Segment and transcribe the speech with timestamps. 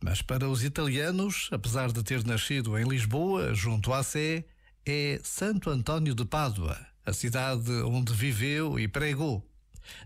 [0.00, 4.44] mas para os italianos, apesar de ter nascido em Lisboa, junto à Sé,
[4.86, 9.44] é Santo António de Pádua, a cidade onde viveu e pregou.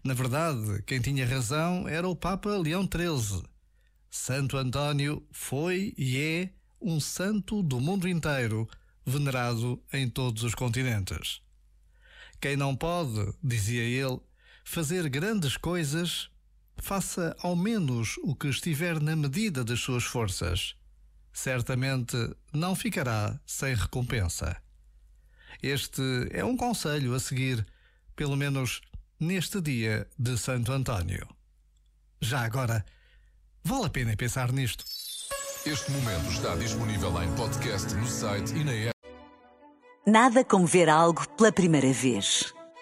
[0.02, 3.42] Na verdade, quem tinha razão era o Papa Leão XIII.
[4.10, 6.50] Santo António foi e é
[6.80, 8.68] um santo do mundo inteiro,
[9.04, 11.40] venerado em todos os continentes.
[12.40, 14.20] Quem não pode, dizia ele,
[14.64, 16.28] fazer grandes coisas
[16.82, 20.74] faça ao menos o que estiver na medida das suas forças.
[21.32, 22.16] Certamente
[22.52, 24.60] não ficará sem recompensa.
[25.62, 27.64] Este é um conselho a seguir,
[28.16, 28.80] pelo menos
[29.18, 31.26] neste dia de Santo Antônio.
[32.20, 32.84] Já agora,
[33.62, 34.84] vale a pena pensar nisto.
[35.64, 38.98] Este momento está disponível em podcast no site e na app.
[40.04, 42.52] Nada como ver algo pela primeira vez.